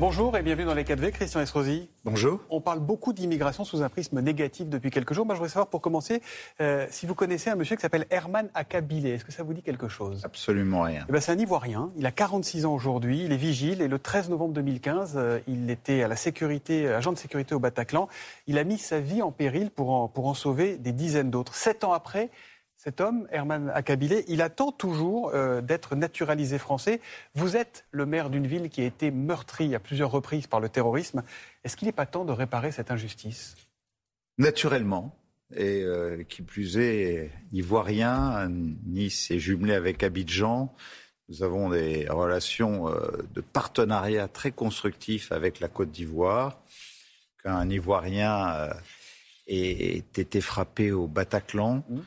Bonjour 0.00 0.34
et 0.38 0.42
bienvenue 0.42 0.64
dans 0.64 0.72
les 0.72 0.84
4V, 0.84 1.10
Christian 1.10 1.42
Estrosi. 1.42 1.90
Bonjour. 2.06 2.40
On 2.48 2.62
parle 2.62 2.80
beaucoup 2.80 3.12
d'immigration 3.12 3.64
sous 3.64 3.82
un 3.82 3.90
prisme 3.90 4.18
négatif 4.22 4.70
depuis 4.70 4.90
quelques 4.90 5.12
jours. 5.12 5.26
Moi, 5.26 5.34
je 5.34 5.40
voudrais 5.40 5.50
savoir 5.50 5.66
pour 5.66 5.82
commencer 5.82 6.22
euh, 6.62 6.86
si 6.88 7.04
vous 7.04 7.14
connaissez 7.14 7.50
un 7.50 7.54
monsieur 7.54 7.76
qui 7.76 7.82
s'appelle 7.82 8.06
Herman 8.08 8.48
Akabile. 8.54 9.08
Est-ce 9.08 9.26
que 9.26 9.30
ça 9.30 9.42
vous 9.42 9.52
dit 9.52 9.60
quelque 9.60 9.88
chose? 9.88 10.22
Absolument 10.24 10.80
rien. 10.80 11.04
Eh 11.06 11.12
ben, 11.12 11.20
c'est 11.20 11.32
un 11.32 11.38
Ivoirien. 11.38 11.92
Il 11.98 12.06
a 12.06 12.12
46 12.12 12.64
ans 12.64 12.72
aujourd'hui. 12.72 13.24
Il 13.26 13.32
est 13.32 13.36
vigile 13.36 13.82
et 13.82 13.88
le 13.88 13.98
13 13.98 14.30
novembre 14.30 14.54
2015, 14.54 15.16
euh, 15.16 15.38
il 15.46 15.70
était 15.70 16.02
à 16.02 16.08
la 16.08 16.16
sécurité, 16.16 16.88
agent 16.88 17.12
de 17.12 17.18
sécurité 17.18 17.54
au 17.54 17.58
Bataclan. 17.58 18.08
Il 18.46 18.56
a 18.56 18.64
mis 18.64 18.78
sa 18.78 19.00
vie 19.00 19.20
en 19.20 19.32
péril 19.32 19.70
pour 19.70 19.90
en, 19.90 20.08
pour 20.08 20.28
en 20.28 20.34
sauver 20.34 20.78
des 20.78 20.92
dizaines 20.92 21.30
d'autres. 21.30 21.54
Sept 21.54 21.84
ans 21.84 21.92
après, 21.92 22.30
cet 22.82 23.02
homme, 23.02 23.28
Herman 23.30 23.70
Akabile, 23.74 24.24
il 24.26 24.40
attend 24.40 24.72
toujours 24.72 25.32
euh, 25.34 25.60
d'être 25.60 25.96
naturalisé 25.96 26.56
français. 26.56 27.02
Vous 27.34 27.54
êtes 27.54 27.84
le 27.90 28.06
maire 28.06 28.30
d'une 28.30 28.46
ville 28.46 28.70
qui 28.70 28.80
a 28.80 28.86
été 28.86 29.10
meurtrie 29.10 29.74
à 29.74 29.78
plusieurs 29.78 30.10
reprises 30.10 30.46
par 30.46 30.60
le 30.60 30.70
terrorisme. 30.70 31.22
Est-ce 31.62 31.76
qu'il 31.76 31.84
n'est 31.88 31.92
pas 31.92 32.06
temps 32.06 32.24
de 32.24 32.32
réparer 32.32 32.72
cette 32.72 32.90
injustice? 32.90 33.54
Naturellement. 34.38 35.14
Et 35.54 35.82
euh, 35.82 36.22
qui 36.22 36.40
plus 36.40 36.78
est, 36.78 37.30
ivoirien, 37.52 38.48
Nice 38.86 39.30
est 39.30 39.38
jumelé 39.38 39.74
avec 39.74 40.02
Abidjan. 40.02 40.74
Nous 41.28 41.42
avons 41.42 41.68
des 41.68 42.08
relations 42.08 42.88
euh, 42.88 43.28
de 43.34 43.42
partenariat 43.42 44.26
très 44.26 44.52
constructifs 44.52 45.32
avec 45.32 45.60
la 45.60 45.68
Côte 45.68 45.90
d'Ivoire. 45.90 46.62
Qu'un 47.42 47.68
Ivoirien 47.68 48.70
ait 49.46 49.98
été 49.98 50.40
frappé 50.40 50.92
au 50.92 51.06
Bataclan. 51.08 51.84
Mmh 51.86 52.00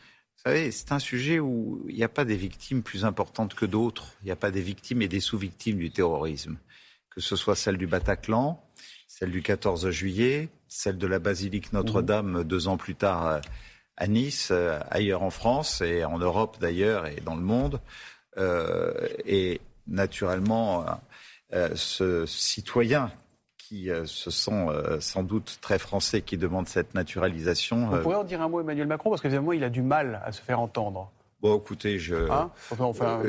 savez, 0.46 0.72
c'est 0.72 0.92
un 0.92 1.00
sujet 1.00 1.40
où 1.40 1.84
il 1.88 1.96
n'y 1.96 2.04
a 2.04 2.10
pas 2.10 2.26
des 2.26 2.36
victimes 2.36 2.84
plus 2.84 3.06
importantes 3.06 3.54
que 3.54 3.66
d'autres. 3.66 4.14
Il 4.22 4.26
n'y 4.26 4.32
a 4.32 4.36
pas 4.36 4.52
des 4.52 4.62
victimes 4.62 5.02
et 5.02 5.08
des 5.08 5.20
sous-victimes 5.20 5.78
du 5.78 5.92
terrorisme. 5.92 6.58
Que 7.10 7.22
ce 7.22 7.36
soit 7.36 7.56
celle 7.56 7.78
du 7.78 7.88
Bataclan, 7.88 8.62
celle 9.08 9.32
du 9.32 9.42
14 9.42 9.90
juillet, 9.92 10.50
celle 10.68 10.98
de 10.98 11.08
la 11.08 11.20
basilique 11.20 11.72
Notre-Dame 11.74 12.40
mmh. 12.40 12.44
deux 12.44 12.68
ans 12.68 12.78
plus 12.78 12.96
tard 12.96 13.28
euh, 13.28 13.40
à 13.96 14.08
Nice, 14.08 14.50
euh, 14.52 14.80
ailleurs 14.90 15.24
en 15.24 15.30
France 15.30 15.82
et 15.82 16.04
en 16.04 16.18
Europe 16.18 16.58
d'ailleurs 16.60 17.06
et 17.06 17.22
dans 17.22 17.36
le 17.36 17.44
monde. 17.44 17.80
Euh, 18.38 19.08
et 19.26 19.62
naturellement, 19.86 20.86
ce 21.76 22.26
citoyen 22.26 23.12
qui 23.74 23.90
euh, 23.90 24.06
se 24.06 24.30
sent 24.30 24.68
euh, 24.70 25.00
sans 25.00 25.24
doute 25.24 25.58
très 25.60 25.80
français, 25.80 26.22
qui 26.22 26.38
demande 26.38 26.68
cette 26.68 26.94
naturalisation. 26.94 27.88
Vous 27.88 27.96
euh, 27.96 28.02
pourriez 28.02 28.18
en 28.18 28.24
dire 28.24 28.42
un 28.42 28.48
mot, 28.48 28.62
Emmanuel 28.62 28.88
Macron, 28.88 29.10
parce 29.10 29.22
qu'évidemment, 29.22 29.52
il 29.52 29.64
a 29.64 29.70
du 29.70 29.82
mal 29.82 30.22
à 30.24 30.32
se 30.32 30.42
faire 30.42 30.60
entendre. 30.60 31.12
Bon, 31.42 31.58
écoutez, 31.58 31.98
je. 31.98 32.30
Hein 32.32 32.52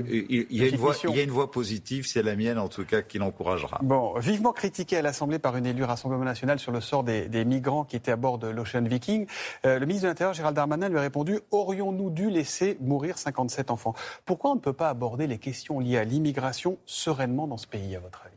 il, 0.06 0.46
y 0.50 0.62
a 0.62 0.68
une 0.68 0.76
voix, 0.76 0.94
il, 1.02 1.16
y 1.16 1.20
a 1.20 1.22
une 1.22 1.30
voix, 1.30 1.50
positive, 1.50 2.06
c'est 2.06 2.22
la 2.22 2.36
mienne 2.36 2.58
en 2.58 2.68
tout 2.68 2.84
cas, 2.84 3.00
qui 3.00 3.18
l'encouragera. 3.18 3.80
Bon, 3.82 4.16
vivement 4.18 4.52
critiqué 4.52 4.98
à 4.98 5.02
l'Assemblée 5.02 5.40
par 5.40 5.56
une 5.56 5.66
élue 5.66 5.82
Rassemblement 5.82 6.24
national 6.24 6.58
sur 6.58 6.70
le 6.70 6.80
sort 6.80 7.02
des, 7.02 7.44
migrants 7.44 7.84
qui 7.84 7.96
étaient 7.96 8.12
à 8.12 8.16
bord 8.16 8.38
de 8.38 8.46
l'Ocean 8.46 8.84
Viking, 8.84 9.26
le 9.64 9.80
ministre 9.80 10.02
de 10.02 10.08
l'Intérieur, 10.08 10.34
Gérald 10.34 10.54
Darmanin, 10.54 10.90
lui 10.90 10.98
a 10.98 11.00
répondu 11.00 11.40
Aurions-nous 11.50 12.10
dû 12.10 12.30
laisser 12.30 12.76
mourir 12.80 13.18
57 13.18 13.72
enfants? 13.72 13.94
Pourquoi 14.26 14.52
on 14.52 14.56
ne 14.56 14.60
peut 14.60 14.72
pas 14.72 14.90
aborder 14.90 15.26
les 15.26 15.38
questions 15.38 15.80
liées 15.80 15.98
à 15.98 16.04
l'immigration 16.04 16.78
sereinement 16.86 17.48
dans 17.48 17.56
ce 17.56 17.66
pays, 17.66 17.96
à 17.96 18.00
votre 18.00 18.22
avis? 18.24 18.33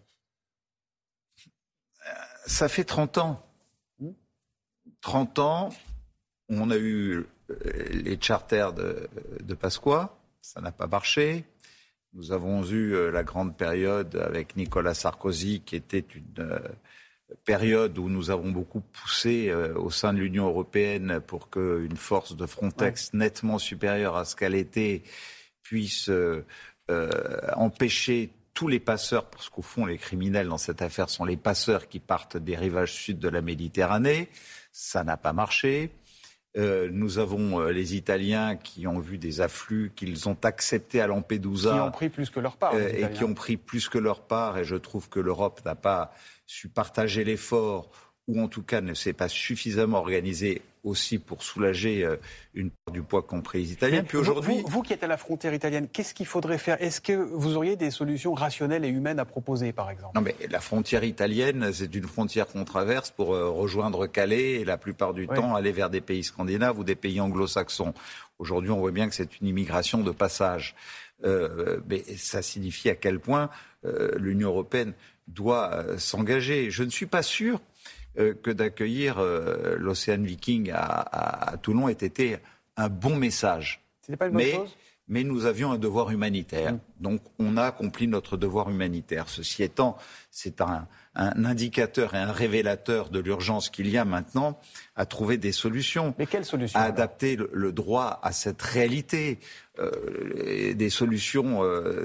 Ça 2.48 2.68
fait 2.70 2.84
30 2.84 3.18
ans. 3.20 3.44
30 5.02 5.40
ans, 5.40 5.70
on 6.50 6.72
a 6.72 6.78
eu 6.78 7.26
euh, 7.50 7.56
les 7.92 8.18
charters 8.20 8.74
de, 8.74 9.08
de 9.44 9.54
Pasqua, 9.54 10.18
ça 10.42 10.62
n'a 10.62 10.72
pas 10.72 10.88
marché. 10.88 11.44
Nous 12.14 12.32
avons 12.32 12.64
eu 12.66 12.96
euh, 12.96 13.12
la 13.12 13.24
grande 13.24 13.56
période 13.56 14.16
avec 14.16 14.56
Nicolas 14.56 14.94
Sarkozy, 14.94 15.62
qui 15.62 15.76
était 15.76 16.06
une 16.16 16.40
euh, 16.40 16.60
période 17.44 17.98
où 17.98 18.10
nous 18.10 18.32
avons 18.32 18.50
beaucoup 18.50 18.80
poussé 18.80 19.54
au 19.76 19.90
sein 19.90 20.14
de 20.14 20.20
l'Union 20.20 20.48
européenne 20.48 21.20
pour 21.20 21.50
qu'une 21.50 21.98
force 21.98 22.38
de 22.38 22.46
Frontex 22.46 23.14
nettement 23.14 23.60
supérieure 23.60 24.16
à 24.16 24.24
ce 24.24 24.38
qu'elle 24.38 24.56
était 24.56 25.04
puisse 25.62 26.10
empêcher 27.54 28.30
tous 28.58 28.68
les 28.68 28.80
passeurs, 28.80 29.26
parce 29.26 29.50
qu'au 29.50 29.62
fond, 29.62 29.86
les 29.86 30.00
criminels 30.00 30.48
dans 30.48 30.58
cette 30.58 30.82
affaire 30.82 31.12
sont 31.12 31.26
les 31.26 31.38
passeurs 31.38 31.88
qui 31.88 32.00
partent 32.00 32.38
des 32.38 32.56
rivages 32.56 32.92
sud 32.92 33.20
de 33.20 33.30
la 33.30 33.44
Méditerranée. 33.44 34.30
Ça 34.72 35.04
n'a 35.04 35.16
pas 35.16 35.32
marché. 35.32 35.92
Euh, 36.58 36.90
nous 36.92 37.20
avons 37.20 37.62
euh, 37.62 37.70
les 37.70 37.96
Italiens 37.96 38.56
qui 38.56 38.88
ont 38.88 38.98
vu 38.98 39.20
des 39.20 39.42
afflux 39.42 39.94
qu'ils 39.96 40.28
ont 40.28 40.38
acceptés 40.42 41.02
à 41.02 41.06
Lampedusa. 41.06 41.72
Qui 41.72 41.80
ont 41.82 41.92
pris 41.92 42.10
plus 42.10 42.32
que 42.32 42.40
leur 42.40 42.58
part. 42.58 42.74
Euh, 42.74 42.90
et 42.96 43.12
qui 43.12 43.24
ont 43.24 43.36
pris 43.36 43.58
plus 43.58 43.90
que 43.90 44.00
leur 44.00 44.22
part. 44.22 44.58
Et 44.58 44.66
je 44.66 44.76
trouve 44.76 45.08
que 45.08 45.20
l'Europe 45.20 45.62
n'a 45.64 45.76
pas 45.76 46.12
su 46.48 46.68
partager 46.68 47.24
l'effort, 47.24 47.92
ou 48.28 48.42
en 48.42 48.48
tout 48.48 48.62
cas 48.62 48.82
ne 48.82 48.94
s'est 48.94 49.14
pas 49.14 49.30
suffisamment 49.30 50.00
organisée 50.00 50.62
aussi 50.84 51.18
pour 51.18 51.44
soulager 51.44 52.04
euh, 52.04 52.16
une 52.54 52.72
part 52.72 52.94
du 52.94 53.02
poids 53.02 53.22
qu'ont 53.22 53.42
pris 53.42 53.60
les 53.60 53.72
Italiens. 53.74 54.04
Puis 54.04 54.18
aujourd'hui, 54.18 54.64
vous, 54.66 54.82
qui 54.82 54.94
êtes 54.94 55.04
à 55.04 55.08
la 55.08 55.18
frontière 55.18 55.54
italienne, 55.54 55.88
qu'est-ce 55.92 56.14
qu'il 56.14 56.26
faudrait 56.26 56.58
faire? 56.58 56.82
Est-ce 56.82 57.02
que 57.02 57.14
vous 57.14 57.56
auriez 57.56 57.76
des 57.76 57.92
solutions 57.92 58.34
rationnelles 58.34 58.86
et 58.86 58.90
humaines 58.90 59.20
à 59.20 59.26
proposer, 59.26 59.74
par 59.74 59.90
exemple? 59.90 60.16
Non, 60.16 60.22
mais 60.22 60.36
la 60.50 60.60
frontière 60.60 61.04
italienne, 61.04 61.72
c'est 61.74 61.94
une 61.94 62.06
frontière 62.06 62.48
qu'on 62.48 62.66
traverse 62.66 63.12
pour 63.12 63.34
euh, 63.34 63.50
rejoindre 63.50 64.08
Calais 64.08 64.54
et 64.54 64.66
la 64.66 64.78
plupart 64.78 65.14
du 65.14 65.28
temps 65.28 65.56
aller 65.56 65.72
vers 65.72 65.90
des 65.90 66.02
pays 66.02 66.24
scandinaves 66.24 66.80
ou 66.80 66.84
des 66.84 66.96
pays 66.96 67.20
anglo-saxons. 67.20 67.94
Aujourd'hui, 68.40 68.72
on 68.72 68.80
voit 68.80 68.92
bien 68.92 69.08
que 69.10 69.16
c'est 69.16 69.40
une 69.42 69.48
immigration 69.48 70.04
de 70.04 70.12
passage. 70.12 70.76
Euh, 71.24 71.80
mais 71.90 72.04
ça 72.18 72.42
signifie 72.42 72.90
à 72.90 72.96
quel 72.96 73.20
point 73.20 73.50
l'Union 74.18 74.50
européenne 74.50 74.94
doit 75.28 75.98
s'engager. 75.98 76.70
Je 76.70 76.84
ne 76.84 76.90
suis 76.90 77.06
pas 77.06 77.24
sûr 77.24 77.56
euh, 77.56 77.60
que 78.18 78.52
d'accueillir 78.52 79.20
euh, 79.20 79.76
l'Océan 79.78 80.22
Viking 80.22 80.72
à, 80.74 81.56
Toulon 81.62 81.88
ait 81.88 81.94
été 81.94 82.38
un 82.76 82.90
bon 82.90 83.16
message. 83.16 83.84
C'était 84.02 84.18
pas 84.18 84.28
une 84.28 84.34
bonne 84.34 84.44
mais, 84.44 84.54
chose? 84.54 84.76
mais 85.08 85.24
nous 85.24 85.46
avions 85.46 85.72
un 85.72 85.78
devoir 85.78 86.10
humanitaire. 86.10 86.74
Mm. 86.74 86.80
Donc 87.00 87.22
on 87.38 87.58
a 87.58 87.64
accompli 87.64 88.08
notre 88.08 88.36
devoir 88.36 88.70
humanitaire. 88.70 89.30
Ceci 89.30 89.62
étant, 89.62 89.98
c'est 90.32 90.62
un, 90.62 90.88
indicateur 91.16 92.16
et 92.16 92.18
un 92.18 92.32
révélateur 92.32 93.10
de 93.10 93.20
l'urgence 93.20 93.70
qu'il 93.70 93.88
y 93.90 93.98
a 93.98 94.06
maintenant 94.06 94.60
à 94.96 95.06
trouver 95.06 95.38
des 95.38 95.52
solutions. 95.52 96.16
Mais 96.18 96.26
quelles 96.26 96.46
solutions 96.46 96.80
À 96.80 96.84
adapter 96.84 97.36
le, 97.36 97.72
droit 97.72 98.20
à 98.24 98.32
cette 98.32 98.62
réalité. 98.62 99.40
Euh, 99.80 100.74
des 100.74 100.90
solutions, 100.90 101.62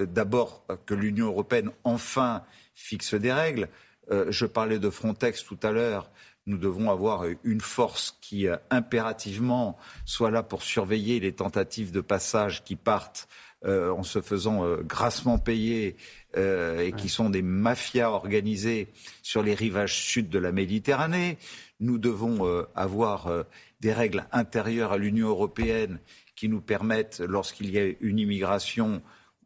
d'abord, 0.06 0.66
que 0.84 0.92
l'Union 0.94 1.26
européenne 1.26 1.70
enfin 1.84 2.42
fixe 2.74 3.14
des 3.14 3.32
règles. 3.32 3.68
Euh, 4.10 4.26
je 4.30 4.46
parlais 4.46 4.78
de 4.78 4.90
Frontex 4.90 5.44
tout 5.44 5.58
à 5.62 5.70
l'heure. 5.70 6.10
Nous 6.46 6.58
devons 6.58 6.90
avoir 6.90 7.24
une 7.44 7.60
force 7.60 8.18
qui 8.20 8.48
euh, 8.48 8.56
impérativement 8.70 9.78
soit 10.04 10.30
là 10.30 10.42
pour 10.42 10.62
surveiller 10.62 11.20
les 11.20 11.32
tentatives 11.32 11.92
de 11.92 12.00
passage 12.00 12.64
qui 12.64 12.74
partent 12.74 13.28
euh, 13.64 13.90
en 13.90 14.02
se 14.02 14.20
faisant 14.20 14.76
grassement 14.82 15.38
payer 15.38 15.96
et 16.34 16.92
qui 16.96 17.10
sont 17.10 17.28
des 17.28 17.42
mafias 17.42 18.10
organisées 18.10 18.88
sur 19.22 19.42
les 19.42 19.54
rivages 19.54 20.02
sud 20.02 20.30
de 20.30 20.38
la 20.38 20.50
Méditerranée. 20.50 21.36
Nous 21.78 21.98
devons 21.98 22.64
avoir 22.74 23.30
des 23.80 23.92
règles 23.92 24.24
intérieures 24.32 24.92
à 24.92 24.96
l'Union 24.96 25.28
européenne 25.28 26.00
qui 26.34 26.48
nous 26.48 26.62
permettent, 26.62 27.20
lorsqu'il 27.20 27.70
y 27.70 27.78
a 27.78 27.84
une 28.00 28.18
immigration, 28.18 29.02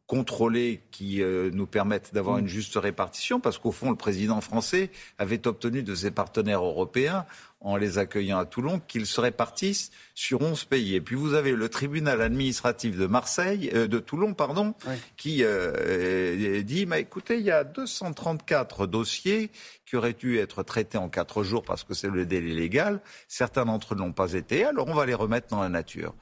contrôlés 0.07 0.83
qui 0.93 1.21
euh, 1.21 1.51
nous 1.53 1.67
permettent 1.67 2.15
d'avoir 2.15 2.37
mm. 2.37 2.41
une 2.41 2.49
juste 2.49 2.77
répartition, 2.77 3.41
parce 3.41 3.59
qu'au 3.59 3.73
fond, 3.73 3.91
le 3.91 3.97
président 3.97 4.41
français 4.41 4.91
avait 5.19 5.47
obtenu 5.47 5.83
de 5.83 5.95
ses 5.95 6.11
partenaires 6.11 6.65
européens, 6.65 7.27
en 7.61 7.77
les 7.77 7.99
accueillant 7.99 8.39
à 8.39 8.45
Toulon, 8.45 8.81
qu'ils 8.87 9.07
se 9.07 9.21
répartissent 9.21 9.91
sur 10.15 10.43
11 10.43 10.67
pays. 10.67 10.95
Et 10.95 11.01
puis 11.01 11.17
vous 11.17 11.35
avez 11.35 11.53
le 11.53 11.69
tribunal 11.69 12.21
administratif 12.23 12.97
de 12.97 13.07
Marseille, 13.07 13.71
euh, 13.75 13.89
de 13.89 13.99
Toulon, 13.99 14.35
pardon, 14.35 14.75
qui 15.17 15.41
euh, 15.43 16.63
dit, 16.63 16.87
bah, 16.87 17.01
écoutez, 17.01 17.39
il 17.39 17.45
y 17.45 17.51
a 17.51 17.65
234 17.65 18.87
dossiers 18.87 19.51
qui 19.85 19.97
auraient 19.97 20.13
dû 20.13 20.39
être 20.39 20.63
traités 20.63 20.99
en 20.99 21.09
quatre 21.09 21.43
jours 21.43 21.65
parce 21.65 21.83
que 21.83 21.95
c'est 21.95 22.11
le 22.11 22.27
délai 22.27 22.55
légal. 22.55 23.01
Certains 23.27 23.65
d'entre 23.65 23.95
eux 23.95 23.97
n'ont 23.97 24.13
pas 24.13 24.35
été, 24.35 24.65
alors 24.65 24.87
on 24.87 24.95
va 24.95 25.07
les 25.07 25.15
remettre 25.15 25.49
dans 25.49 25.61
la 25.61 25.69
nature. 25.69 26.15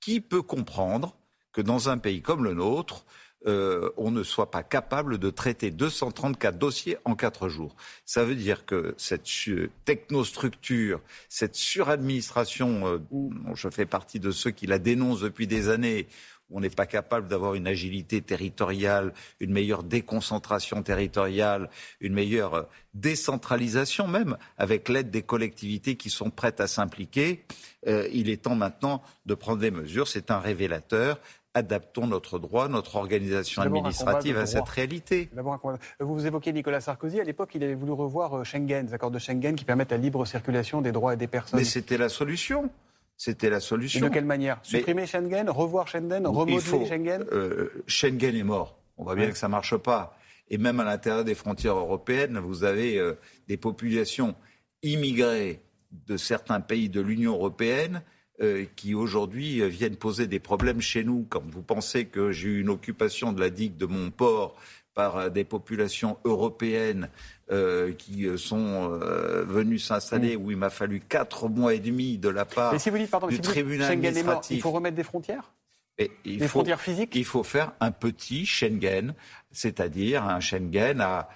Qui 0.00 0.20
peut 0.20 0.42
comprendre 0.42 1.16
que 1.52 1.60
dans 1.60 1.88
un 1.88 1.98
pays 1.98 2.22
comme 2.22 2.44
le 2.44 2.54
nôtre, 2.54 3.04
euh, 3.46 3.90
on 3.96 4.10
ne 4.10 4.22
soit 4.22 4.50
pas 4.50 4.62
capable 4.62 5.18
de 5.18 5.30
traiter 5.30 5.70
234 5.70 6.58
dossiers 6.58 6.96
en 7.04 7.14
quatre 7.14 7.48
jours. 7.48 7.76
Ça 8.04 8.24
veut 8.24 8.34
dire 8.34 8.66
que 8.66 8.94
cette 8.96 9.28
technostructure, 9.84 11.00
cette 11.28 11.54
suradministration, 11.54 12.86
euh, 12.86 12.98
je 13.54 13.68
fais 13.68 13.86
partie 13.86 14.20
de 14.20 14.30
ceux 14.30 14.50
qui 14.50 14.66
la 14.66 14.78
dénoncent 14.78 15.20
depuis 15.20 15.46
des 15.46 15.68
années, 15.68 16.08
où 16.50 16.58
on 16.58 16.60
n'est 16.60 16.70
pas 16.70 16.86
capable 16.86 17.28
d'avoir 17.28 17.54
une 17.54 17.66
agilité 17.66 18.22
territoriale, 18.22 19.12
une 19.40 19.52
meilleure 19.52 19.82
déconcentration 19.82 20.82
territoriale, 20.82 21.70
une 22.00 22.14
meilleure 22.14 22.54
euh, 22.54 22.62
décentralisation 22.94 24.08
même, 24.08 24.36
avec 24.58 24.88
l'aide 24.88 25.10
des 25.10 25.22
collectivités 25.22 25.96
qui 25.96 26.10
sont 26.10 26.30
prêtes 26.30 26.60
à 26.60 26.66
s'impliquer, 26.66 27.44
euh, 27.86 28.08
il 28.12 28.30
est 28.30 28.42
temps 28.42 28.54
maintenant 28.54 29.02
de 29.26 29.34
prendre 29.34 29.60
des 29.60 29.70
mesures. 29.70 30.08
C'est 30.08 30.30
un 30.30 30.38
révélateur 30.38 31.20
adaptons 31.56 32.06
notre 32.06 32.38
droit, 32.38 32.68
notre 32.68 32.96
organisation 32.96 33.62
administrative 33.62 34.36
à 34.36 34.46
cette 34.46 34.68
réalité. 34.68 35.30
Vous 36.00 36.26
évoquez 36.26 36.52
Nicolas 36.52 36.82
Sarkozy. 36.82 37.18
À 37.18 37.24
l'époque, 37.24 37.52
il 37.54 37.64
avait 37.64 37.74
voulu 37.74 37.92
revoir 37.92 38.34
euh, 38.34 38.44
Schengen, 38.44 38.86
les 38.86 38.94
accords 38.94 39.10
de 39.10 39.18
Schengen 39.18 39.56
qui 39.56 39.64
permettent 39.64 39.90
la 39.90 39.96
libre 39.96 40.26
circulation 40.26 40.82
des 40.82 40.92
droits 40.92 41.14
et 41.14 41.16
des 41.16 41.26
personnes. 41.26 41.58
Mais 41.58 41.64
c'était 41.64 41.96
la 41.96 42.10
solution. 42.10 42.70
C'était 43.16 43.48
la 43.48 43.60
solution. 43.60 44.06
de 44.06 44.12
quelle 44.12 44.26
manière 44.26 44.58
Supprimer 44.62 45.06
Schengen, 45.06 45.48
revoir 45.48 45.88
Schengen, 45.88 46.26
remodeler 46.26 46.86
Schengen 46.86 47.24
euh, 47.32 47.82
Schengen 47.86 48.36
est 48.36 48.42
mort. 48.42 48.78
On 48.98 49.04
voit 49.04 49.14
bien 49.14 49.30
que 49.30 49.38
ça 49.38 49.48
ne 49.48 49.52
marche 49.52 49.76
pas. 49.76 50.18
Et 50.50 50.58
même 50.58 50.78
à 50.78 50.84
l'intérieur 50.84 51.24
des 51.24 51.34
frontières 51.34 51.76
européennes, 51.76 52.38
vous 52.38 52.64
avez 52.64 52.98
euh, 52.98 53.14
des 53.48 53.56
populations 53.56 54.34
immigrées 54.82 55.62
de 55.90 56.18
certains 56.18 56.60
pays 56.60 56.90
de 56.90 57.00
l'Union 57.00 57.32
européenne 57.32 58.02
euh, 58.42 58.66
qui 58.76 58.94
aujourd'hui 58.94 59.62
euh, 59.62 59.66
viennent 59.66 59.96
poser 59.96 60.26
des 60.26 60.40
problèmes 60.40 60.82
chez 60.82 61.04
nous. 61.04 61.26
Quand 61.30 61.42
vous 61.48 61.62
pensez 61.62 62.04
que 62.04 62.32
j'ai 62.32 62.48
eu 62.48 62.60
une 62.60 62.68
occupation 62.68 63.32
de 63.32 63.40
la 63.40 63.48
digue 63.48 63.78
de 63.78 63.86
mon 63.86 64.10
port 64.10 64.56
par 64.92 65.16
euh, 65.16 65.28
des 65.30 65.44
populations 65.44 66.18
européennes 66.24 67.08
qui 67.96 68.26
sont 68.36 68.88
venues 68.88 69.78
s'installer, 69.78 70.36
mm. 70.36 70.44
où 70.44 70.50
il 70.50 70.56
m'a 70.56 70.68
fallu 70.68 70.98
quatre 70.98 71.48
mois 71.48 71.74
et 71.74 71.78
demi 71.78 72.18
de 72.18 72.28
la 72.28 72.44
part 72.44 72.74
du 73.28 73.40
tribunal 73.40 73.92
administratif. 73.92 74.56
il 74.56 74.60
faut 74.60 74.72
remettre 74.72 74.96
des 74.96 75.04
frontières 75.04 75.52
et 75.96 76.10
il 76.24 76.38
des 76.38 76.48
frontières 76.48 76.80
physiques 76.80 77.14
Il 77.14 77.24
faut 77.24 77.44
faire 77.44 77.72
un 77.80 77.90
petit 77.90 78.44
Schengen, 78.44 79.14
c'est-à-dire 79.52 80.24
un 80.24 80.40
Schengen 80.40 81.00
à 81.00 81.28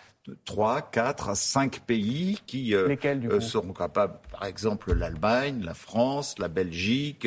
3, 0.44 0.90
4, 0.90 1.36
5 1.36 1.80
pays 1.80 2.38
qui 2.46 2.74
euh, 2.74 2.94
euh, 3.04 3.40
seront 3.40 3.72
capables, 3.72 4.18
par 4.30 4.44
exemple 4.44 4.92
l'Allemagne, 4.92 5.62
la 5.64 5.74
France, 5.74 6.38
la 6.38 6.48
Belgique, 6.48 7.26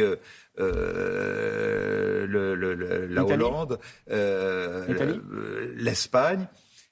euh, 0.59 2.27
la 3.09 3.25
Hollande, 3.25 3.79
l'Espagne. 5.75 6.47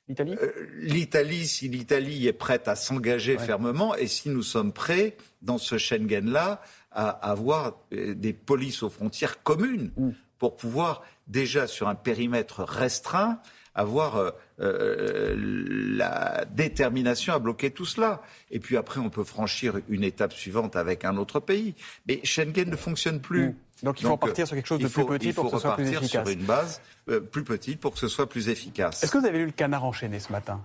L'Italie 0.08 0.36
L'Italie, 0.80 1.46
si 1.48 1.70
l'Italie 1.70 2.28
est 2.28 2.34
prête 2.34 2.68
à 2.68 2.76
s'engager 2.76 3.38
fermement 3.38 3.96
et 3.96 4.08
si 4.08 4.30
nous 4.30 4.44
sommes 4.44 4.74
prêts 4.74 5.16
dans 5.42 5.58
ce 5.58 5.78
Schengen-là 5.78 6.62
à 6.92 7.10
avoir 7.10 7.78
des 7.92 8.34
polices 8.34 8.84
aux 8.84 8.90
frontières 8.90 9.44
communes 9.44 9.92
mm. 9.98 10.10
pour 10.38 10.56
pouvoir 10.56 11.04
déjà 11.28 11.68
sur 11.68 11.88
un 11.88 11.96
périmètre 11.96 12.64
restreint 12.64 13.40
avoir 13.74 14.18
euh, 14.18 14.32
euh, 14.60 15.36
la 15.38 16.46
détermination 16.46 17.34
à 17.34 17.40
bloquer 17.40 17.72
tout 17.72 17.86
cela. 17.86 18.22
Et 18.50 18.60
puis 18.60 18.78
après, 18.78 19.00
on 19.00 19.10
peut 19.10 19.24
franchir 19.24 19.76
une 19.90 20.04
étape 20.04 20.34
suivante 20.34 20.76
avec 20.76 21.06
un 21.06 21.18
autre 21.18 21.40
pays. 21.40 21.76
Mais 22.08 22.20
Schengen 22.24 22.70
ne 22.70 22.76
fonctionne 22.76 23.22
plus. 23.22 23.50
Mmh. 23.50 23.56
Donc 23.84 24.02
il 24.02 24.06
faut 24.06 24.12
repartir 24.12 24.46
sur 24.46 24.56
quelque 24.56 24.68
chose 24.68 24.80
de 24.80 24.88
plus 24.88 25.06
petit 25.06 25.34
pour 25.34 25.46
que 25.46 25.52
ce 25.52 25.60
soit 25.60 25.76
plus 25.76 25.90
efficace. 25.90 26.10
sur 26.10 26.28
une 26.28 26.46
base 26.46 26.82
euh, 27.10 27.20
plus 27.20 27.44
petite 27.44 27.80
pour 27.80 27.94
que 27.94 28.00
ce 28.00 28.08
soit 28.08 28.30
plus 28.30 28.50
efficace. 28.50 29.04
Est-ce 29.04 29.12
que 29.12 29.18
vous 29.18 29.26
avez 29.26 29.40
lu 29.40 29.48
le 29.48 29.52
canard 29.52 29.86
enchaîné 29.86 30.20
ce 30.20 30.32
matin? 30.32 30.62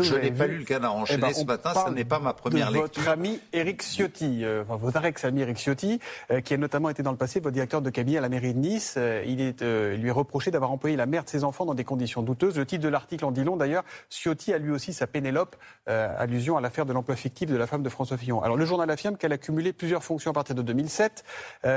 Je 0.00 0.14
n'ai 0.14 0.30
pas 0.30 0.46
lu 0.46 0.58
le 0.58 0.64
canard 0.64 0.96
enchaîné 0.96 1.22
eh 1.22 1.26
ben, 1.26 1.34
ce 1.34 1.44
matin, 1.44 1.72
ce 1.86 1.90
n'est 1.92 2.04
pas 2.04 2.18
ma 2.18 2.32
première 2.32 2.68
de 2.70 2.74
lecture. 2.74 3.02
Votre 3.02 3.08
ami 3.10 3.40
Eric 3.52 3.82
Ciotti, 3.82 4.44
euh, 4.44 4.62
enfin, 4.62 4.76
votre 4.76 5.04
ex-ami 5.04 5.42
Eric 5.42 5.58
Ciotti, 5.58 6.00
euh, 6.30 6.40
qui 6.40 6.54
a 6.54 6.56
notamment 6.56 6.88
été 6.88 7.02
dans 7.02 7.12
le 7.12 7.16
passé 7.16 7.40
votre 7.40 7.52
directeur 7.54 7.82
de 7.82 7.90
cabinet 7.90 8.18
à 8.18 8.20
la 8.20 8.28
mairie 8.28 8.54
de 8.54 8.58
Nice. 8.58 8.94
Euh, 8.96 9.22
il, 9.26 9.40
est, 9.40 9.62
lui 9.62 10.08
est 10.08 10.12
reproché 10.12 10.50
d'avoir 10.50 10.72
employé 10.72 10.96
la 10.96 11.06
mère 11.06 11.24
de 11.24 11.28
ses 11.28 11.44
enfants 11.44 11.64
dans 11.64 11.74
des 11.74 11.84
conditions 11.84 12.22
douteuses. 12.22 12.56
Le 12.56 12.66
titre 12.66 12.82
de 12.82 12.88
l'article 12.88 13.24
en 13.24 13.30
dit 13.30 13.44
long 13.44 13.56
d'ailleurs. 13.56 13.84
Ciotti 14.10 14.52
a 14.52 14.58
lui 14.58 14.72
aussi 14.72 14.92
sa 14.92 15.06
Pénélope, 15.06 15.56
allusion 15.86 16.56
à 16.56 16.60
l'affaire 16.60 16.86
de 16.86 16.92
l'emploi 16.92 17.16
fictif 17.16 17.48
de 17.48 17.56
la 17.56 17.66
femme 17.66 17.82
de 17.82 17.88
François 17.88 18.16
Fillon. 18.16 18.42
Alors 18.42 18.56
le 18.56 18.64
journal 18.64 18.90
affirme 18.90 19.16
qu'elle 19.16 19.32
a 19.32 19.38
cumulé 19.38 19.72
plusieurs 19.72 20.02
fonctions 20.02 20.30
à 20.30 20.34
partir 20.34 20.54
de 20.54 20.62
2007, 20.62 21.24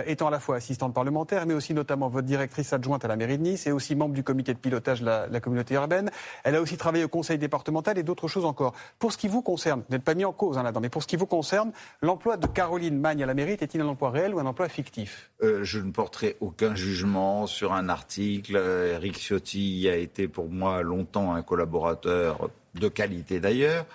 étant 0.07 0.27
à 0.27 0.31
la 0.31 0.39
fois 0.39 0.55
assistante 0.55 0.93
parlementaire, 0.93 1.45
mais 1.45 1.53
aussi 1.53 1.73
notamment 1.73 2.09
votre 2.09 2.25
directrice 2.25 2.73
adjointe 2.73 3.05
à 3.05 3.07
la 3.07 3.15
mairie 3.15 3.37
de 3.37 3.43
Nice 3.43 3.67
et 3.67 3.71
aussi 3.71 3.95
membre 3.95 4.15
du 4.15 4.23
comité 4.23 4.53
de 4.53 4.59
pilotage 4.59 5.01
de 5.01 5.05
la, 5.05 5.27
la 5.27 5.39
communauté 5.39 5.75
urbaine. 5.75 6.09
Elle 6.43 6.55
a 6.55 6.61
aussi 6.61 6.77
travaillé 6.77 7.03
au 7.03 7.09
conseil 7.09 7.37
départemental 7.37 7.98
et 7.99 8.03
d'autres 8.03 8.27
choses 8.27 8.45
encore. 8.45 8.73
Pour 8.97 9.11
ce 9.13 9.17
qui 9.17 9.27
vous 9.27 9.41
concerne, 9.41 9.81
vous 9.81 9.95
n'êtes 9.95 10.03
pas 10.03 10.15
mis 10.15 10.25
en 10.25 10.33
cause 10.33 10.57
hein, 10.57 10.63
là-dedans, 10.63 10.81
mais 10.81 10.89
pour 10.89 11.03
ce 11.03 11.07
qui 11.07 11.15
vous 11.15 11.25
concerne, 11.25 11.71
l'emploi 12.01 12.37
de 12.37 12.47
Caroline 12.47 12.97
Magne 12.97 13.23
à 13.23 13.25
la 13.25 13.33
mairie 13.33 13.53
est-il 13.53 13.81
un 13.81 13.87
emploi 13.87 14.09
réel 14.09 14.33
ou 14.33 14.39
un 14.39 14.45
emploi 14.45 14.69
fictif? 14.69 15.31
Euh, 15.43 15.63
Je 15.63 15.79
ne 15.79 15.91
porterai 15.91 16.37
aucun 16.39 16.75
jugement 16.75 17.47
sur 17.47 17.73
un 17.73 17.89
article. 17.89 18.57
Eric 18.57 19.17
Ciotti 19.17 19.87
a 19.89 19.95
été 19.95 20.27
pour 20.27 20.49
moi 20.49 20.81
longtemps 20.81 21.33
un 21.33 21.41
collaborateur 21.41 22.49
de 22.75 22.87
qualité 22.87 23.39
d'ailleurs. 23.39 23.85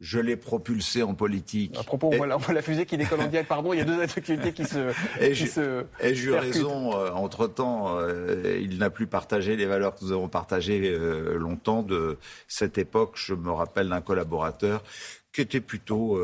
Je 0.00 0.18
l'ai 0.18 0.36
propulsé 0.36 1.02
en 1.02 1.14
politique. 1.14 1.76
À 1.78 1.84
propos, 1.84 2.10
on, 2.12 2.16
voit 2.16 2.26
la, 2.26 2.62
fusée 2.62 2.84
qui 2.84 2.96
décolle 2.96 3.20
en 3.20 3.28
direct, 3.28 3.48
pardon, 3.48 3.72
il 3.72 3.78
y 3.78 3.82
a 3.82 3.84
deux 3.84 4.00
actualités 4.00 4.52
qui 4.52 4.64
se. 4.64 4.92
Et 5.20 5.34
j'ai 5.34 6.30
eu 6.30 6.32
raison, 6.32 6.96
euh, 6.96 7.10
entre-temps, 7.10 7.98
euh, 8.00 8.58
il 8.60 8.78
n'a 8.78 8.90
plus 8.90 9.06
partagé 9.06 9.56
les 9.56 9.66
valeurs 9.66 9.94
que 9.94 10.04
nous 10.04 10.12
avons 10.12 10.28
partagées 10.28 10.90
euh, 10.90 11.38
longtemps. 11.38 11.82
De 11.82 12.18
cette 12.48 12.76
époque, 12.76 13.12
je 13.14 13.34
me 13.34 13.52
rappelle 13.52 13.88
d'un 13.88 14.00
collaborateur 14.00 14.82
qui 15.32 15.40
était 15.40 15.60
plutôt 15.60 16.18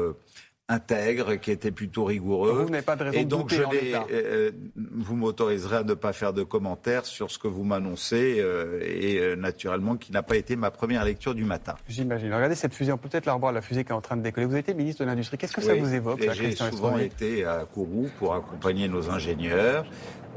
intègre, 0.70 1.34
qui 1.34 1.50
était 1.50 1.72
plutôt 1.72 2.05
rigoureux. 2.05 2.62
Vous 2.64 2.70
n'avez 2.70 2.84
pas 2.84 2.96
de 2.96 3.05
raison 3.05 3.19
et 3.19 3.25
donc 3.25 3.50
de 3.50 3.56
je 3.56 3.62
euh, 3.62 4.00
euh, 4.12 4.50
vous 4.99 5.17
m'autoriserez 5.17 5.78
à 5.78 5.82
ne 5.82 5.94
pas 5.94 6.12
faire 6.12 6.32
de 6.32 6.44
commentaires 6.44 7.06
sur 7.06 7.31
ce 7.31 7.38
que 7.38 7.49
vous 7.49 7.64
m'annoncez 7.64 8.37
euh, 8.38 8.81
et 8.82 9.37
naturellement 9.37 9.96
qui 9.96 10.12
n'a 10.12 10.22
pas 10.22 10.37
été 10.37 10.55
ma 10.55 10.70
première 10.70 11.05
lecture 11.05 11.34
du 11.34 11.44
matin. 11.44 11.75
J'imagine. 11.88 12.32
Regardez 12.32 12.55
cette 12.55 12.72
fusée, 12.72 12.93
on 12.93 12.99
peut 12.99 13.08
peut-être 13.08 13.26
la 13.26 13.34
revoir, 13.34 13.52
la 13.52 13.62
fusée 13.62 13.82
qui 13.84 13.90
est 13.90 13.94
en 13.94 14.00
train 14.00 14.17
de 14.17 14.22
décoller. 14.22 14.46
Vous 14.46 14.52
avez 14.52 14.61
été 14.61 14.75
ministre 14.75 15.02
de 15.02 15.08
l'Industrie. 15.08 15.37
Qu'est-ce 15.38 15.52
que 15.52 15.61
ça 15.61 15.75
vous 15.75 15.93
évoque 15.93 16.25
J'ai 16.32 16.52
souvent 16.52 16.96
été 16.99 17.44
à 17.44 17.64
Kourou 17.64 18.08
pour 18.19 18.34
accompagner 18.34 18.88
nos 18.88 19.11
ingénieurs. 19.11 19.84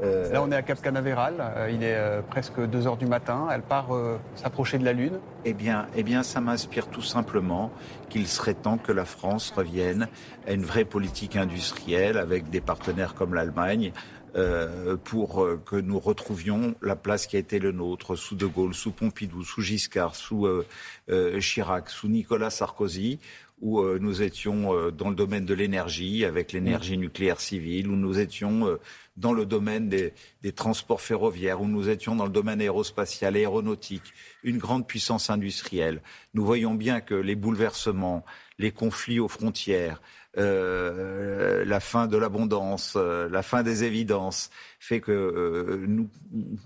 Là, 0.02 0.42
on 0.42 0.50
est 0.50 0.56
à 0.56 0.62
Cap 0.62 0.82
Canaveral. 0.82 1.34
il 1.70 1.84
est 1.84 1.96
presque 2.28 2.60
2 2.60 2.86
heures 2.88 2.96
du 2.96 3.06
matin. 3.06 3.46
Elle 3.52 3.62
part 3.62 3.90
s'approcher 4.34 4.78
de 4.78 4.84
la 4.84 4.92
Lune. 4.92 5.20
Eh 5.44 5.52
bien, 5.52 5.86
eh 5.94 6.02
bien 6.02 6.24
ça 6.24 6.40
m'inspire 6.40 6.88
tout 6.88 7.02
simplement 7.02 7.70
qu'il 8.08 8.26
serait 8.26 8.54
temps 8.54 8.78
que 8.78 8.92
la 8.92 9.04
France 9.04 9.52
revienne 9.54 10.08
à 10.46 10.52
une 10.52 10.64
vraie 10.64 10.84
politique 10.84 11.36
industrielle 11.36 12.18
avec 12.18 12.50
des 12.50 12.60
partenaires 12.60 13.14
comme 13.14 13.34
l'Allemagne. 13.34 13.92
Euh, 14.36 14.96
pour 14.96 15.44
euh, 15.44 15.62
que 15.64 15.76
nous 15.76 16.00
retrouvions 16.00 16.74
la 16.82 16.96
place 16.96 17.28
qui 17.28 17.36
a 17.36 17.38
été 17.38 17.60
le 17.60 17.70
nôtre 17.70 18.16
sous 18.16 18.34
De 18.34 18.46
Gaulle, 18.46 18.74
sous 18.74 18.90
Pompidou, 18.90 19.44
sous 19.44 19.60
Giscard, 19.60 20.16
sous 20.16 20.46
euh, 20.46 21.40
Chirac, 21.40 21.88
sous 21.88 22.08
Nicolas 22.08 22.50
Sarkozy, 22.50 23.20
où 23.60 23.80
nous 23.82 24.20
étions 24.20 24.90
dans 24.90 25.08
le 25.08 25.14
domaine 25.14 25.46
de 25.46 25.54
l'énergie, 25.54 26.24
avec 26.24 26.52
l'énergie 26.52 26.98
nucléaire 26.98 27.40
civile, 27.40 27.88
où 27.88 27.96
nous 27.96 28.18
étions 28.18 28.78
dans 29.16 29.32
le 29.32 29.46
domaine 29.46 29.88
des, 29.88 30.12
des, 30.42 30.52
transports 30.52 31.00
ferroviaires, 31.00 31.62
où 31.62 31.68
nous 31.68 31.88
étions 31.88 32.16
dans 32.16 32.24
le 32.24 32.32
domaine 32.32 32.60
aérospatial, 32.60 33.36
aéronautique, 33.36 34.12
une 34.42 34.58
grande 34.58 34.86
puissance 34.86 35.30
industrielle. 35.30 36.02
Nous 36.34 36.44
voyons 36.44 36.74
bien 36.74 37.00
que 37.00 37.14
les 37.14 37.36
bouleversements, 37.36 38.24
les 38.58 38.72
conflits 38.72 39.20
aux 39.20 39.28
frontières, 39.28 40.02
euh, 40.36 41.64
la 41.64 41.80
fin 41.80 42.06
de 42.06 42.16
l'abondance, 42.16 42.94
euh, 42.96 43.28
la 43.28 43.42
fin 43.42 43.62
des 43.62 43.84
évidences, 43.84 44.50
fait 44.80 45.00
que 45.00 45.12
euh, 45.12 45.84
nous 45.86 46.08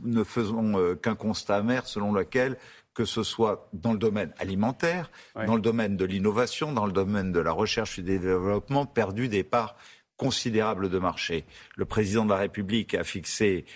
ne 0.04 0.24
faisons 0.24 0.96
qu'un 0.96 1.14
constat 1.14 1.56
amer 1.56 1.86
selon 1.86 2.12
lequel 2.12 2.56
que 2.94 3.04
ce 3.04 3.22
soit 3.22 3.68
dans 3.72 3.92
le 3.92 3.98
domaine 3.98 4.32
alimentaire, 4.38 5.10
dans 5.46 5.54
le 5.54 5.60
domaine 5.60 5.96
de 5.96 6.04
l'innovation, 6.04 6.72
dans 6.72 6.86
le 6.86 6.92
domaine 6.92 7.30
de 7.30 7.38
la 7.38 7.52
recherche 7.52 7.98
et 7.98 8.02
du 8.02 8.18
développement, 8.18 8.86
perdu 8.86 9.28
des 9.28 9.44
parts 9.44 9.76
considérables 10.16 10.88
de 10.90 10.98
marché. 10.98 11.44
Le 11.76 11.84
président 11.84 12.24
de 12.24 12.30
la 12.30 12.38
République 12.38 12.94
a 12.94 13.04
fixé 13.04 13.66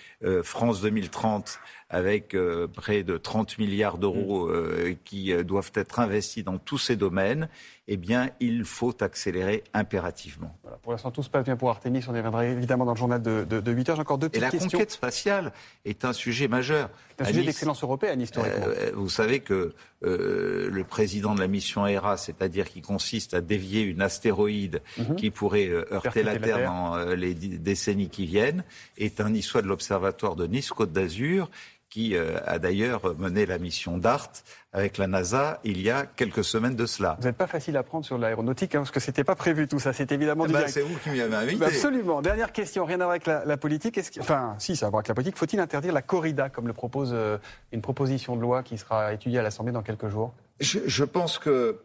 France 0.43 0.81
2030 0.81 1.57
avec 1.89 2.33
euh, 2.33 2.67
près 2.67 3.03
de 3.03 3.17
30 3.17 3.59
milliards 3.59 3.99
d'euros 3.99 4.47
mm. 4.47 4.51
euh, 4.51 4.95
qui 5.05 5.31
euh, 5.31 5.43
doivent 5.43 5.71
être 5.75 5.99
investis 5.99 6.43
dans 6.43 6.57
tous 6.57 6.79
ces 6.79 6.95
domaines, 6.95 7.49
eh 7.87 7.97
bien, 7.97 8.29
il 8.39 8.63
faut 8.63 8.95
accélérer 9.03 9.63
impérativement. 9.73 10.57
pour 10.81 10.93
l'instant, 10.93 11.11
tout 11.11 11.21
se 11.21 11.29
passe 11.29 11.43
bien 11.43 11.57
pour 11.57 11.69
Artemis. 11.69 12.03
On 12.07 12.13
y 12.13 12.17
reviendra 12.17 12.45
évidemment 12.45 12.85
dans 12.85 12.93
le 12.93 12.97
journal 12.97 13.21
de, 13.21 13.45
8 13.71 13.89
heures. 13.89 13.95
J'ai 13.97 14.01
encore 14.01 14.17
deux 14.17 14.29
petites 14.29 14.41
questions. 14.49 14.59
Et 14.59 14.63
la 14.63 14.71
conquête 14.71 14.91
spatiale 14.91 15.51
est 15.83 16.05
un 16.05 16.13
sujet 16.13 16.47
majeur. 16.47 16.89
C'est 17.17 17.25
un 17.25 17.27
sujet 17.27 17.43
d'excellence 17.43 17.83
européenne, 17.83 18.21
historiquement. 18.21 18.65
vous 18.95 19.09
savez 19.09 19.41
que 19.41 19.73
le 20.01 20.83
président 20.83 21.35
de 21.35 21.41
la 21.41 21.47
mission 21.47 21.85
ERA, 21.85 22.15
c'est-à-dire 22.15 22.69
qui 22.69 22.81
consiste 22.81 23.33
à 23.33 23.41
dévier 23.41 23.81
une 23.81 24.01
astéroïde 24.01 24.81
mhm. 24.97 25.15
qui 25.15 25.29
pourrait 25.29 25.69
heurter 25.91 26.23
la 26.23 26.39
Terre, 26.39 26.65
dans 26.65 26.97
les 27.13 27.33
décennies 27.33 28.09
qui 28.09 28.25
viennent, 28.25 28.63
est 28.97 29.19
un 29.19 29.29
niçois 29.29 29.61
de 29.61 29.67
l'Observatoire 29.67 30.37
de 30.37 30.47
Nice-Côte 30.47 30.93
d'Azur 30.93 31.49
qui 31.93 32.15
euh, 32.15 32.39
a 32.47 32.57
d'ailleurs 32.57 33.15
mené 33.19 33.45
la 33.45 33.59
mission 33.59 33.99
DART 33.99 34.31
avec 34.71 34.97
la 34.97 35.05
NASA 35.05 35.59
il 35.63 35.79
y 35.79 35.91
a 35.91 36.07
quelques 36.07 36.43
semaines 36.43 36.75
de 36.75 36.87
cela. 36.87 37.17
Vous 37.19 37.27
n'êtes 37.27 37.37
pas 37.37 37.45
facile 37.45 37.77
à 37.77 37.83
prendre 37.83 38.03
sur 38.03 38.17
l'aéronautique, 38.17 38.73
hein, 38.73 38.79
parce 38.79 38.89
que 38.89 38.99
c'était 38.99 39.23
pas 39.23 39.35
prévu 39.35 39.67
tout 39.67 39.77
ça, 39.77 39.93
c'est 39.93 40.11
évidemment 40.11 40.47
eh 40.49 40.51
ben, 40.51 40.67
C'est 40.67 40.81
vous 40.81 40.97
qui 40.97 41.11
m'y 41.11 41.21
avez 41.21 41.35
invité. 41.35 41.63
Absolument. 41.63 42.23
Dernière 42.23 42.51
question, 42.51 42.83
rien 42.83 42.95
à 42.95 43.05
voir 43.05 43.11
avec 43.11 43.27
la, 43.27 43.57
politique. 43.57 43.99
enfin, 44.19 44.55
si, 44.57 44.75
ça 44.75 44.85
a 44.85 44.87
à 44.87 44.89
voir 44.89 44.99
avec 45.01 45.09
la 45.09 45.13
politique. 45.13 45.37
Faut-il 45.37 45.59
interdire 45.59 45.93
la 45.93 46.01
corrida, 46.01 46.49
comme 46.49 46.65
le 46.65 46.73
propose 46.73 47.11
euh, 47.13 47.37
une 47.71 47.81
proposition 47.81 48.35
de 48.35 48.41
loi 48.41 48.63
qui 48.63 48.79
sera 48.79 49.13
étudiée 49.13 49.37
à 49.37 49.43
l'Assemblée 49.43 49.71
dans 49.71 49.83
quelques 49.83 50.09
jours? 50.09 50.33
Je, 50.59 50.79
je 50.87 51.03
pense 51.03 51.37
que 51.37 51.77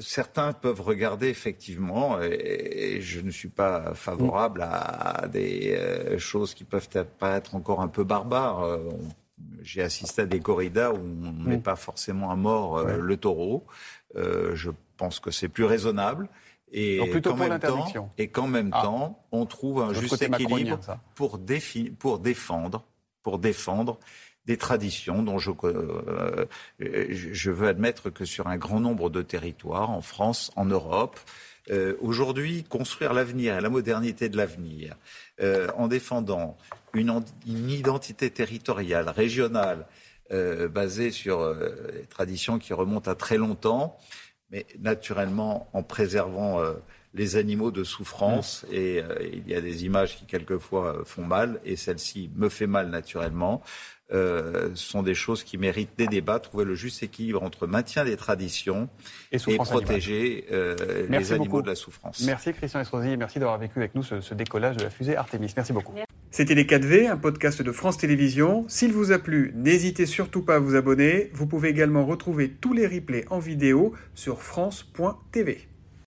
certains 0.00 0.52
peuvent 0.52 0.80
regarder 0.80 1.28
effectivement, 1.28 2.20
et, 2.20 3.00
je 3.00 3.20
ne 3.20 3.30
suis 3.30 3.48
pas 3.48 3.94
favorable 3.94 4.62
à, 4.62 5.26
des 5.28 5.74
euh, 5.76 6.18
choses 6.18 6.54
qui 6.54 6.64
peuvent 6.64 6.88
paraître 7.18 7.54
encore 7.54 7.80
un 7.80 7.88
peu 7.88 8.04
barbares. 8.04 8.62
Euh, 8.62 8.90
j'ai 9.62 9.82
assisté 9.82 10.22
à 10.22 10.26
des 10.26 10.40
corridas 10.40 10.92
où 10.92 10.98
on 10.98 11.48
n'est 11.48 11.58
pas 11.58 11.76
forcément 11.76 12.30
à 12.30 12.36
mort 12.36 12.78
euh, 12.78 12.98
le 12.98 13.16
taureau. 13.16 13.64
je 14.14 14.70
pense 14.96 15.20
que 15.20 15.30
c'est 15.30 15.48
plus 15.48 15.64
raisonnable. 15.64 16.28
Et 16.76 16.98
qu'en 17.22 17.36
même, 17.36 17.60
temps, 17.60 18.10
et 18.18 18.30
même 18.48 18.70
ah. 18.72 18.82
temps, 18.82 19.24
on 19.30 19.46
trouve 19.46 19.80
un 19.80 19.92
juste 19.92 20.20
équilibre 20.22 20.80
pour, 21.14 21.38
pour 22.00 22.18
défendre, 22.18 22.84
pour 23.22 23.38
défendre 23.38 24.00
des 24.46 24.56
traditions 24.56 25.22
dont 25.22 25.38
je, 25.38 25.50
euh, 25.64 26.46
je 26.78 27.50
veux 27.50 27.68
admettre 27.68 28.10
que 28.10 28.24
sur 28.24 28.46
un 28.46 28.56
grand 28.56 28.80
nombre 28.80 29.10
de 29.10 29.22
territoires, 29.22 29.90
en 29.90 30.02
France, 30.02 30.50
en 30.56 30.66
Europe, 30.66 31.18
euh, 31.70 31.94
aujourd'hui, 32.00 32.62
construire 32.64 33.14
l'avenir 33.14 33.56
et 33.56 33.60
la 33.60 33.70
modernité 33.70 34.28
de 34.28 34.36
l'avenir, 34.36 34.96
euh, 35.40 35.68
en 35.76 35.88
défendant 35.88 36.58
une, 36.92 37.22
une, 37.46 37.70
identité 37.70 38.30
territoriale, 38.30 39.08
régionale, 39.08 39.86
basée 40.70 41.10
sur 41.10 41.54
des 41.54 42.06
traditions 42.06 42.58
qui 42.58 42.72
remontent 42.72 43.08
à 43.10 43.14
très 43.14 43.36
longtemps, 43.36 43.98
mais 44.50 44.66
naturellement 44.80 45.68
en 45.74 45.82
préservant 45.82 46.60
les 47.12 47.36
animaux 47.36 47.70
de 47.70 47.84
souffrance. 47.84 48.64
Mmh. 48.64 48.74
Et 48.74 49.02
il 49.32 49.46
y 49.46 49.54
a 49.54 49.60
des 49.60 49.84
images 49.84 50.16
qui 50.16 50.24
quelquefois 50.24 51.02
font 51.04 51.24
mal, 51.24 51.60
et 51.64 51.76
celle-ci 51.76 52.30
me 52.34 52.48
fait 52.48 52.66
mal 52.66 52.88
naturellement. 52.88 53.62
Euh, 54.12 54.68
sont 54.74 55.02
des 55.02 55.14
choses 55.14 55.44
qui 55.44 55.56
méritent 55.56 55.96
des 55.96 56.06
débats, 56.06 56.38
trouver 56.38 56.66
le 56.66 56.74
juste 56.74 57.02
équilibre 57.02 57.42
entre 57.42 57.66
maintien 57.66 58.04
des 58.04 58.16
traditions 58.16 58.90
et, 59.32 59.38
protéger 59.56 60.44
euh, 60.52 61.06
les 61.08 61.32
animaux 61.32 61.62
de 61.62 61.68
la 61.68 61.74
souffrance. 61.74 62.20
Merci 62.26 62.52
Christian 62.52 62.80
Estrosi, 62.80 63.16
merci 63.16 63.38
d'avoir 63.38 63.56
vécu 63.56 63.78
avec 63.78 63.94
nous 63.94 64.02
ce, 64.02 64.34
décollage 64.34 64.76
de 64.76 64.84
la 64.84 64.90
fusée 64.90 65.16
Artemis. 65.16 65.54
Merci 65.56 65.72
beaucoup. 65.72 65.94
C'était 66.30 66.54
Les 66.54 66.64
4V, 66.64 67.08
un 67.08 67.16
podcast 67.16 67.62
de 67.62 67.72
France 67.72 67.96
Télévisions. 67.96 68.66
S'il 68.68 68.92
vous 68.92 69.10
a 69.10 69.18
plu, 69.18 69.52
n'hésitez 69.56 70.04
surtout 70.04 70.42
pas 70.42 70.56
à 70.56 70.58
vous 70.58 70.74
abonner. 70.74 71.30
Vous 71.32 71.46
pouvez 71.46 71.70
également 71.70 72.04
retrouver 72.04 72.50
tous 72.50 72.74
les 72.74 72.86
replays 72.86 73.24
en 73.30 73.38
vidéo 73.38 73.94
sur 74.14 74.42
France.tv. 74.42 75.66